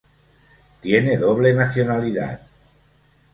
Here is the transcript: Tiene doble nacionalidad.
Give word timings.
Tiene 0.81 1.15
doble 1.15 1.53
nacionalidad. 1.53 2.41